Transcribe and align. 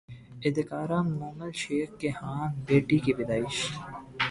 اداکارہ 0.45 0.99
مومل 1.09 1.51
شیخ 1.61 1.89
کے 1.99 2.09
ہاں 2.19 2.43
بیٹی 2.65 2.97
کی 3.03 3.11
پیدائش 3.17 3.55